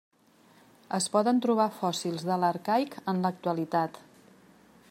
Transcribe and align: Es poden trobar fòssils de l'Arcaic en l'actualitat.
Es 0.97 1.07
poden 1.15 1.43
trobar 1.47 1.69
fòssils 1.81 2.25
de 2.31 2.39
l'Arcaic 2.45 2.99
en 3.15 3.23
l'actualitat. 3.27 4.05